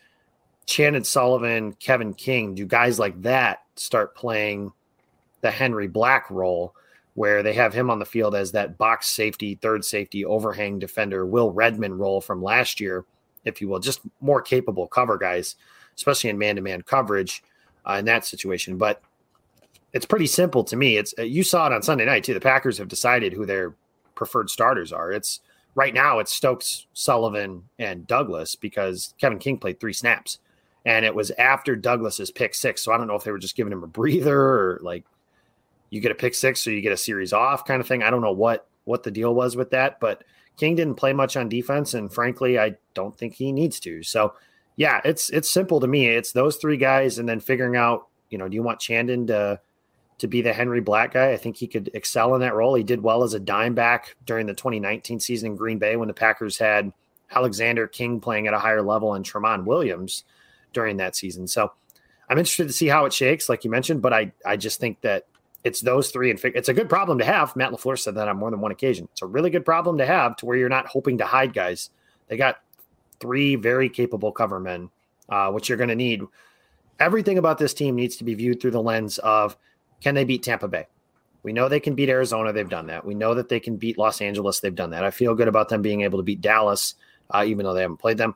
[0.67, 4.73] Chandon Sullivan, Kevin King, do guys like that start playing
[5.41, 6.75] the Henry Black role?
[7.15, 11.25] Where they have him on the field as that box safety, third safety, overhang defender,
[11.25, 13.05] Will Redmond role from last year,
[13.45, 15.57] if you will, just more capable cover guys,
[15.97, 17.43] especially in man to man coverage
[17.89, 18.77] uh, in that situation.
[18.77, 19.01] But
[19.93, 20.97] it's pretty simple to me.
[20.97, 22.35] It's uh, you saw it on Sunday night too.
[22.35, 23.75] The Packers have decided who their
[24.17, 25.13] preferred starters are.
[25.13, 25.41] It's
[25.77, 30.39] right now it's Stokes, Sullivan, and Douglas because Kevin King played three snaps.
[30.87, 32.83] And it was after Douglas's pick six.
[32.83, 35.05] So I don't know if they were just giving him a breather or like
[35.95, 38.03] you get a pick six so you get a series off kind of thing.
[38.03, 40.25] I don't know what what the deal was with that, but
[40.57, 44.03] King didn't play much on defense, and frankly, I don't think he needs to.
[44.03, 44.35] So,
[44.77, 46.09] yeah, it's it's simple to me.
[46.09, 49.61] It's those three guys, and then figuring out, you know, do you want Chandon to
[50.19, 51.33] to be the Henry Black guy?
[51.33, 52.75] I think he could excel in that role.
[52.75, 56.09] He did well as a dime back during the 2019 season in Green Bay when
[56.09, 56.93] the Packers had
[57.31, 60.25] Alexander King playing at a higher level and Tramon Williams
[60.73, 61.47] during that season.
[61.47, 61.73] So,
[62.29, 65.01] I'm interested to see how it shakes, like you mentioned, but I I just think
[65.01, 65.27] that
[65.65, 67.57] it's those three and it's a good problem to have.
[67.57, 69.09] Matt LaFleur said that on more than one occasion.
[69.13, 71.91] It's a really good problem to have to where you're not hoping to hide guys.
[72.29, 72.59] They got
[73.19, 74.91] three very capable cover men,
[75.31, 76.23] uh, which you're going to need.
[77.01, 79.57] Everything about this team needs to be viewed through the lens of
[80.03, 80.87] can they beat Tampa Bay?
[81.43, 82.53] We know they can beat Arizona.
[82.53, 83.05] They've done that.
[83.05, 84.61] We know that they can beat Los Angeles.
[84.61, 85.05] They've done that.
[85.05, 86.95] I feel good about them being able to beat Dallas,
[87.31, 88.35] uh, even though they haven't played them.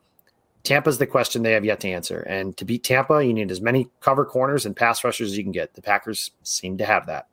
[0.65, 2.21] Tampa's the question they have yet to answer.
[2.21, 5.43] And to beat Tampa, you need as many cover corners and pass rushers as you
[5.43, 5.75] can get.
[5.75, 7.27] The Packers seem to have that.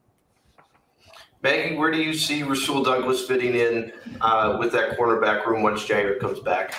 [1.41, 5.85] Maggie, where do you see Rasul Douglas fitting in uh, with that cornerback room once
[5.85, 6.73] Jaire comes back?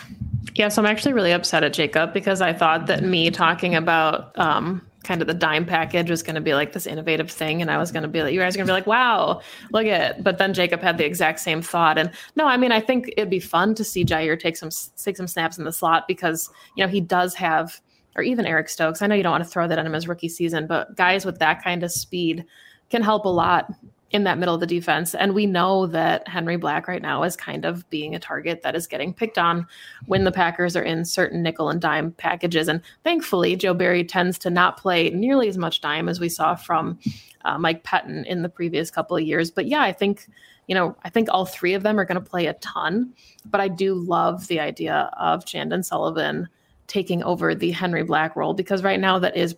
[0.56, 4.36] Yeah, so I'm actually really upset at Jacob because I thought that me talking about
[4.38, 7.70] um, kind of the dime package was going to be like this innovative thing and
[7.70, 9.40] i was going to be like you guys are going to be like wow
[9.72, 12.80] look at but then jacob had the exact same thought and no i mean i
[12.80, 14.70] think it'd be fun to see jaire take some
[15.02, 17.80] take some snaps in the slot because you know he does have
[18.16, 20.08] or even eric stokes i know you don't want to throw that on him as
[20.08, 22.44] rookie season but guys with that kind of speed
[22.90, 23.72] can help a lot
[24.10, 25.14] in that middle of the defense.
[25.14, 28.76] And we know that Henry Black right now is kind of being a target that
[28.76, 29.66] is getting picked on
[30.06, 32.68] when the Packers are in certain nickel and dime packages.
[32.68, 36.54] And thankfully, Joe Barry tends to not play nearly as much dime as we saw
[36.54, 36.98] from
[37.44, 39.50] uh, Mike Pettine in the previous couple of years.
[39.50, 40.26] But yeah, I think.
[40.68, 43.12] You know, I think all three of them are going to play a ton,
[43.44, 46.48] but I do love the idea of Chandon Sullivan
[46.88, 49.54] taking over the Henry Black role because right now that is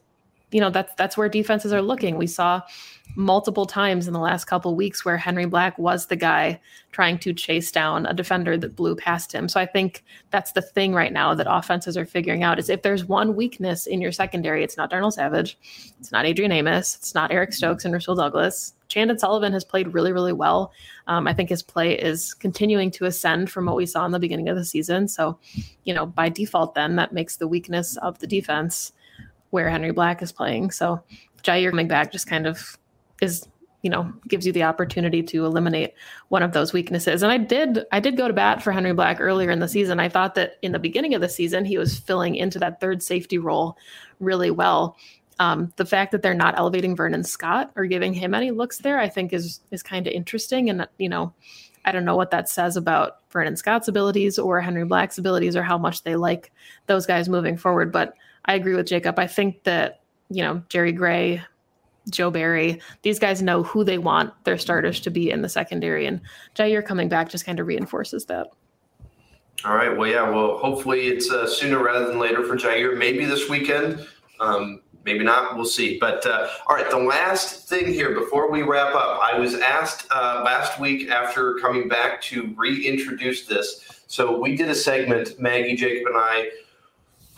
[0.50, 2.16] you know that's that's where defenses are looking.
[2.16, 2.60] We saw
[3.18, 6.60] multiple times in the last couple weeks where Henry Black was the guy
[6.92, 9.48] trying to chase down a defender that blew past him.
[9.48, 12.82] So I think that's the thing right now that offenses are figuring out is if
[12.82, 15.58] there's one weakness in your secondary, it's not Darnell Savage,
[15.98, 18.74] it's not Adrian Amos, it's not Eric Stokes and Rasul Douglas.
[18.86, 20.70] Chandon Sullivan has played really, really well.
[21.08, 24.20] Um, I think his play is continuing to ascend from what we saw in the
[24.20, 25.08] beginning of the season.
[25.08, 25.36] So,
[25.82, 28.92] you know, by default, then that makes the weakness of the defense
[29.50, 30.70] where Henry Black is playing.
[30.70, 31.02] So
[31.42, 32.77] Jaire coming back just kind of
[33.20, 33.46] is
[33.82, 35.94] you know gives you the opportunity to eliminate
[36.28, 37.22] one of those weaknesses.
[37.22, 40.00] And i did i did go to bat for henry black earlier in the season.
[40.00, 43.02] I thought that in the beginning of the season he was filling into that third
[43.02, 43.76] safety role
[44.20, 44.96] really well.
[45.40, 48.98] Um, the fact that they're not elevating vernon scott or giving him any looks there
[48.98, 50.70] i think is is kind of interesting.
[50.70, 51.32] And you know
[51.84, 55.62] i don't know what that says about vernon scott's abilities or henry black's abilities or
[55.62, 56.50] how much they like
[56.86, 57.92] those guys moving forward.
[57.92, 59.18] But I agree with Jacob.
[59.18, 60.00] I think that,
[60.30, 61.42] you know, Jerry Gray,
[62.10, 66.06] Joe Barry, these guys know who they want their starters to be in the secondary.
[66.06, 66.20] And
[66.54, 68.48] Jaire coming back just kind of reinforces that.
[69.64, 69.96] All right.
[69.96, 70.28] Well, yeah.
[70.28, 72.96] Well, hopefully it's uh, sooner rather than later for Jaire.
[72.96, 74.06] Maybe this weekend.
[74.38, 75.56] Um, maybe not.
[75.56, 75.98] We'll see.
[75.98, 76.88] But uh, all right.
[76.88, 81.54] The last thing here before we wrap up, I was asked uh, last week after
[81.54, 84.04] coming back to reintroduce this.
[84.06, 86.50] So we did a segment, Maggie, Jacob, and I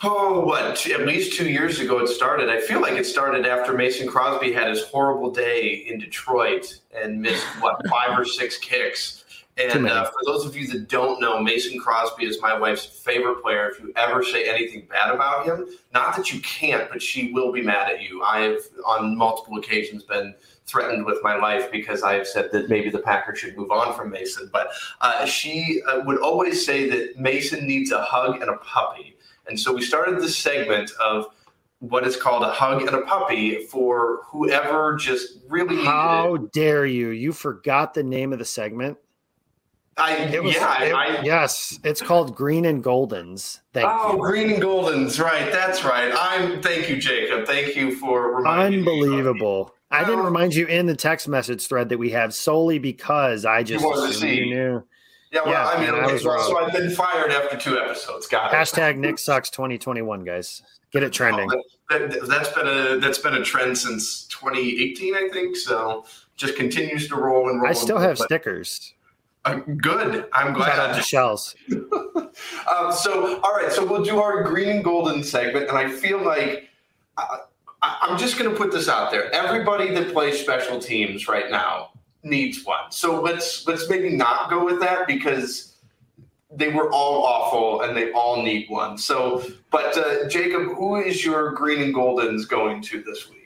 [0.03, 2.49] oh, what, at least two years ago it started.
[2.49, 7.21] I feel like it started after Mason Crosby had his horrible day in Detroit and
[7.21, 9.23] missed, what, five or six kicks.
[9.57, 13.43] And uh, for those of you that don't know, Mason Crosby is my wife's favorite
[13.43, 13.69] player.
[13.69, 17.51] If you ever say anything bad about him, not that you can't, but she will
[17.51, 18.23] be mad at you.
[18.23, 20.33] I have on multiple occasions been
[20.65, 23.93] threatened with my life because I have said that maybe the Packers should move on
[23.93, 24.49] from Mason.
[24.51, 24.71] But
[25.01, 29.17] uh, she uh, would always say that Mason needs a hug and a puppy.
[29.47, 31.27] And so we started this segment of
[31.79, 37.09] what is called a hug and a puppy for whoever just really How dare you?
[37.09, 38.97] You forgot the name of the segment.
[39.97, 43.59] I, was, yeah, it- I, yes, it's called Green and Goldens.
[43.73, 44.19] Thank Oh, you.
[44.21, 45.51] green and goldens, right?
[45.51, 46.11] That's right.
[46.17, 46.61] I'm.
[46.61, 47.45] Thank you, Jacob.
[47.45, 48.91] Thank you for reminding me.
[48.91, 49.75] Unbelievable.
[49.91, 53.63] I didn't remind you in the text message thread that we have solely because I
[53.63, 54.35] just wanted to assumed see.
[54.39, 54.83] you knew.
[55.31, 56.43] Yeah, well, Yeah, I mean, I was wrong.
[56.45, 58.27] so I've been fired after two episodes.
[58.27, 58.55] Got it.
[58.55, 60.61] Hashtag Nick sucks 2021, guys.
[60.91, 61.49] Get it trending.
[61.51, 65.55] Oh, that, that, that's been a that's been a trend since 2018, I think.
[65.55, 66.05] So
[66.35, 67.69] just continues to roll and roll.
[67.69, 68.93] I still have stickers.
[69.45, 70.25] uh, good.
[70.33, 71.05] I'm Shout out to glad.
[71.05, 71.55] Shells.
[72.67, 73.71] Um, so, all right.
[73.71, 76.69] So we'll do our green and golden segment, and I feel like
[77.17, 77.37] uh,
[77.81, 79.31] I, I'm just going to put this out there.
[79.33, 81.90] Everybody that plays special teams right now
[82.23, 82.91] needs one.
[82.91, 85.75] So let's let's maybe not go with that because
[86.53, 88.97] they were all awful and they all need one.
[88.97, 93.41] So, but uh, Jacob, who is your green and goldens going to this week?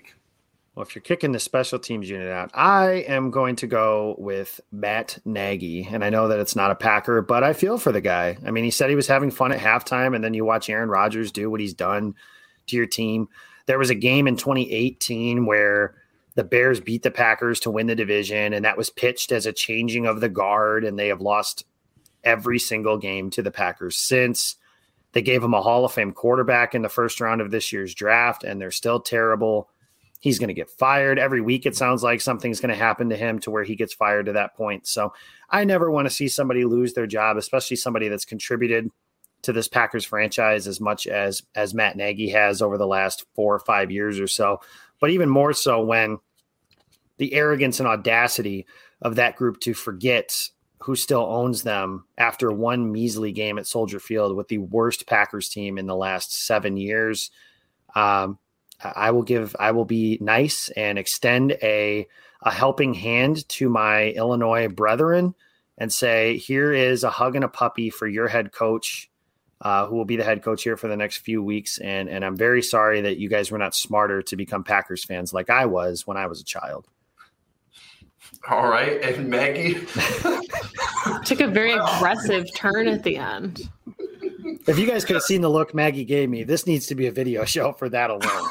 [0.74, 4.60] Well, if you're kicking the special teams unit out, I am going to go with
[4.74, 5.88] Matt Nagy.
[5.90, 8.38] And I know that it's not a Packer, but I feel for the guy.
[8.46, 10.90] I mean, he said he was having fun at halftime, and then you watch Aaron
[10.90, 12.14] Rodgers do what he's done
[12.68, 13.30] to your team.
[13.68, 15.96] There was a game in 2018 where
[16.36, 19.54] the Bears beat the Packers to win the division, and that was pitched as a
[19.54, 21.66] changing of the guard, and they have lost
[22.24, 24.58] every single game to the Packers since.
[25.14, 27.96] They gave him a Hall of Fame quarterback in the first round of this year's
[27.96, 29.70] draft, and they're still terrible.
[30.20, 31.66] He's going to get fired every week.
[31.66, 34.34] It sounds like something's going to happen to him to where he gets fired to
[34.34, 34.88] that point.
[34.88, 35.14] So
[35.50, 38.90] I never want to see somebody lose their job, especially somebody that's contributed
[39.44, 43.54] to this Packers franchise as much as as Matt Nagy has over the last four
[43.54, 44.60] or five years or so.
[45.00, 46.20] But even more so when
[47.18, 48.66] the arrogance and audacity
[49.02, 54.00] of that group to forget who still owns them after one measly game at Soldier
[54.00, 57.32] Field with the worst Packers team in the last seven years.
[57.96, 58.38] Um,
[58.84, 62.08] I will give, I will be nice and extend a
[62.46, 65.34] a helping hand to my Illinois brethren
[65.78, 69.10] and say, here is a hug and a puppy for your head coach,
[69.66, 71.80] uh, who will be the head coach here for the next few weeks.
[71.80, 75.34] And and I'm very sorry that you guys were not smarter to become Packers fans
[75.34, 76.88] like I was when I was a child.
[78.48, 79.74] All right, and Maggie.
[81.26, 83.68] Took a very aggressive turn at the end.
[84.68, 87.08] If you guys could have seen the look Maggie gave me, this needs to be
[87.08, 88.50] a video show for that alone.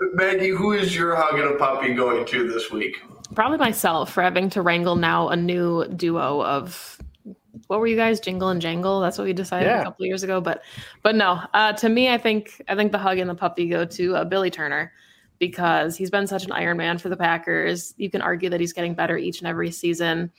[0.14, 2.96] Maggie, who is your hug and a puppy going to this week?
[3.36, 6.97] Probably myself for having to wrangle now a new duo of
[7.68, 9.00] what were you guys jingle and jangle?
[9.00, 9.80] That's what we decided Yeah.
[9.80, 10.62] a couple years ago but
[11.02, 13.84] but no uh, to me i think i think the hug and the puppy go
[13.84, 14.92] to uh, billy turner
[15.38, 17.94] because he's been such an iron man for the packers.
[17.96, 20.32] You can argue that he's getting better each and every season.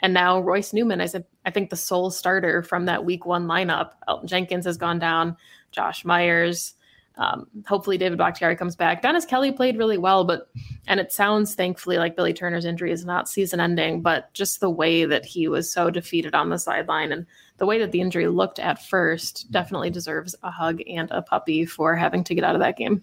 [0.00, 1.14] And now royce newman is
[1.44, 3.90] i think the sole starter from that week one lineup.
[4.08, 5.36] Elton jenkins has gone down.
[5.72, 6.74] Josh myers
[7.16, 10.48] um, hopefully david bakhtiari comes back dennis kelly played really well but
[10.88, 14.70] and it sounds thankfully like Billy Turner's injury is not season ending, but just the
[14.70, 17.26] way that he was so defeated on the sideline and
[17.58, 21.64] the way that the injury looked at first definitely deserves a hug and a puppy
[21.64, 23.02] for having to get out of that game.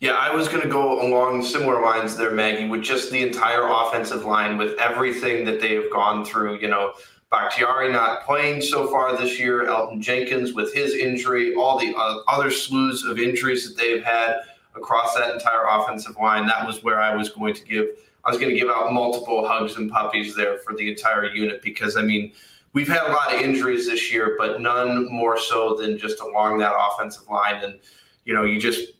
[0.00, 3.68] Yeah, I was going to go along similar lines there, Maggie, with just the entire
[3.68, 6.58] offensive line, with everything that they have gone through.
[6.58, 6.94] You know,
[7.30, 11.94] Bakhtiari not playing so far this year, Elgton Jenkins with his injury, all the
[12.26, 14.40] other slews of injuries that they've had
[14.74, 16.46] across that entire offensive line.
[16.46, 17.86] That was where I was going to give.
[18.24, 21.62] I was going to give out multiple hugs and puppies there for the entire unit
[21.62, 22.32] because I mean
[22.72, 26.58] we've had a lot of injuries this year, but none more so than just along
[26.58, 27.62] that offensive line.
[27.62, 27.78] And
[28.24, 28.92] you know, you just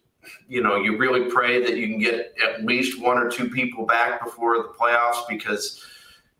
[0.48, 3.86] you know you really pray that you can get at least one or two people
[3.86, 5.82] back before the playoffs because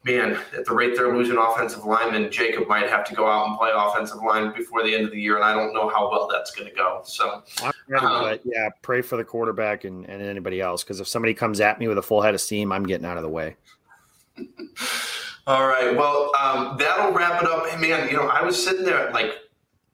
[0.05, 3.59] man, at the rate they're losing offensive linemen, Jacob might have to go out and
[3.59, 6.29] play offensive line before the end of the year, and I don't know how well
[6.31, 7.03] that's going to go.
[7.05, 11.35] So, Um, but yeah, pray for the quarterback and, and anybody else because if somebody
[11.35, 13.57] comes at me with a full head of steam, I'm getting out of the way.
[15.47, 17.67] all right, well, um, that'll wrap it up.
[17.67, 19.33] Hey, man, you know, I was sitting there at like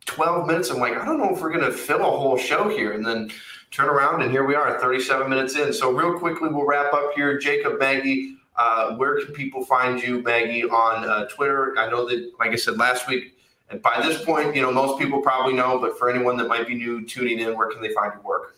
[0.06, 0.70] 12 minutes.
[0.70, 3.04] I'm like, I don't know if we're going to fill a whole show here, and
[3.04, 3.30] then
[3.70, 5.72] turn around, and here we are, 37 minutes in.
[5.72, 7.38] So, real quickly, we'll wrap up here.
[7.38, 11.74] Jacob, Maggie, uh, where can people find you, Maggie, on uh, Twitter?
[11.78, 13.36] I know that, like I said last week,
[13.70, 16.66] and by this point, you know, most people probably know, but for anyone that might
[16.66, 18.56] be new tuning in, where can they find your work?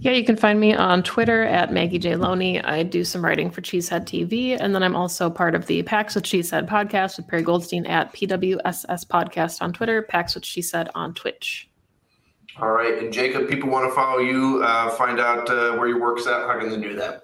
[0.00, 2.16] Yeah, you can find me on Twitter at Maggie J.
[2.16, 2.60] Loney.
[2.62, 6.14] I do some writing for Cheesehead TV, and then I'm also part of the Packs
[6.14, 11.14] with Cheesehead podcast with Perry Goldstein at PWSS Podcast on Twitter, Packs with Said on
[11.14, 11.68] Twitch.
[12.60, 16.00] All right, and Jacob, people want to follow you, uh, find out uh, where your
[16.00, 16.46] work's at.
[16.46, 17.23] How can they do that?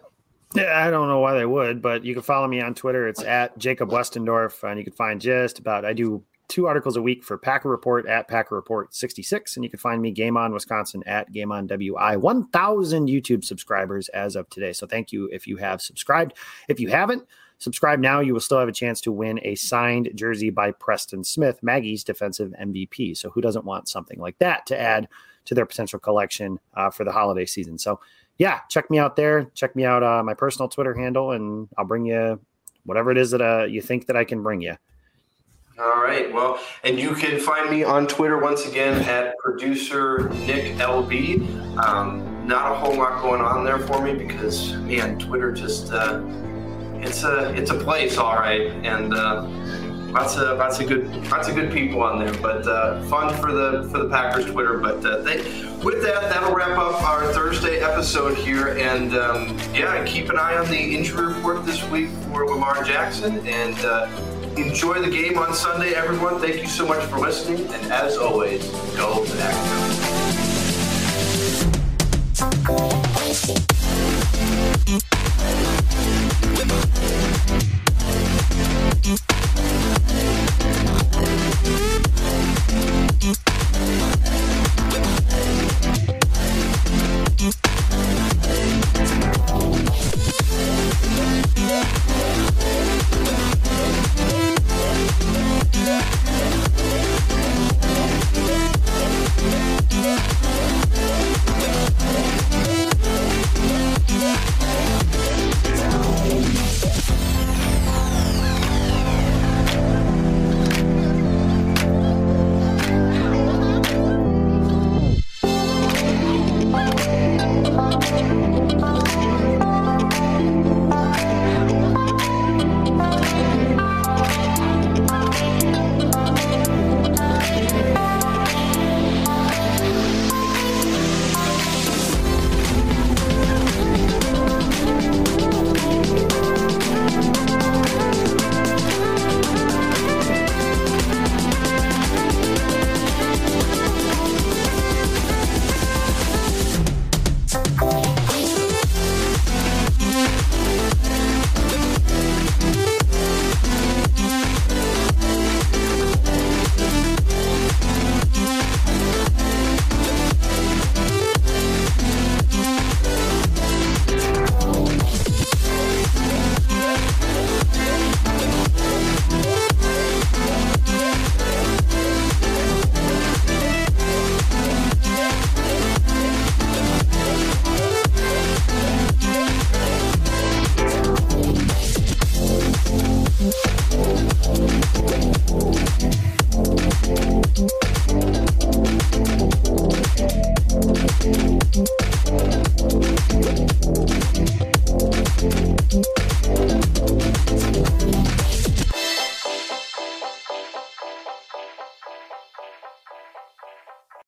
[0.55, 3.07] Yeah, I don't know why they would, but you can follow me on Twitter.
[3.07, 7.03] It's at Jacob Westendorf, and you can find just about I do two articles a
[7.03, 9.57] week for Packer Report at Packer Report 66.
[9.57, 12.17] And you can find me Game On Wisconsin at Game On WI.
[12.17, 14.73] 1,000 YouTube subscribers as of today.
[14.73, 16.35] So thank you if you have subscribed.
[16.69, 17.25] If you haven't,
[17.59, 18.19] subscribe now.
[18.19, 22.03] You will still have a chance to win a signed jersey by Preston Smith, Maggie's
[22.03, 23.17] defensive MVP.
[23.17, 25.09] So who doesn't want something like that to add
[25.45, 27.79] to their potential collection uh, for the holiday season?
[27.79, 28.01] So
[28.41, 29.51] yeah, check me out there.
[29.55, 32.41] Check me out uh, my personal Twitter handle, and I'll bring you
[32.87, 34.77] whatever it is that uh, you think that I can bring you.
[35.79, 36.33] All right.
[36.33, 41.77] Well, and you can find me on Twitter once again at producer Nick LB.
[41.77, 46.23] Um, not a whole lot going on there for me because man, Twitter just uh,
[46.95, 49.47] it's a it's a place, all right, and uh,
[50.11, 52.35] Lots of lots of good lots of good people on there.
[52.43, 54.79] But uh, fun for the for the Packers Twitter.
[54.79, 55.37] But uh, they,
[55.85, 58.77] with that, that'll wrap up our Thursday episode here.
[58.79, 63.47] And um, yeah, keep an eye on the injury report this week for Lamar Jackson
[63.47, 63.79] and.
[63.85, 64.09] Uh,
[64.57, 66.41] enjoy the game on Sunday, everyone.
[66.41, 70.11] Thank you so much for listening, and as always, go Packers.